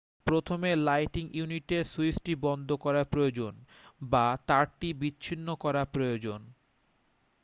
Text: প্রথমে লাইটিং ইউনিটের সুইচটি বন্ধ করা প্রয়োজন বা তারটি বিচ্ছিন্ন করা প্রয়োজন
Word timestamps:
প্রথমে 0.27 0.69
লাইটিং 0.81 1.25
ইউনিটের 1.33 1.83
সুইচটি 1.83 2.33
বন্ধ 2.43 2.69
করা 2.75 3.03
প্রয়োজন 3.03 3.53
বা 4.03 4.25
তারটি 4.47 4.89
বিচ্ছিন্ন 4.93 5.47
করা 5.55 5.83
প্রয়োজন 5.85 6.39